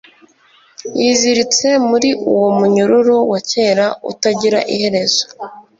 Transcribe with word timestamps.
yiziritse 0.99 1.67
muri 1.89 2.09
uwo 2.31 2.47
munyururu 2.59 3.15
wa 3.31 3.39
kera 3.49 3.85
utagira 4.11 4.59
iherezo 4.73 5.23